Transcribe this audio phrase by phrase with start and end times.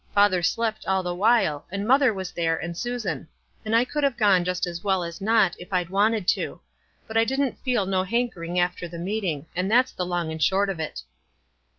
[0.15, 3.27] Father slept all the while, and mother was there, and Susan;
[3.63, 6.59] and I could have gone just as well as not, if I'd wanted to;
[7.07, 10.69] but I didn't feel no hankering after the meeting— and that's the long and short
[10.71, 11.03] of it."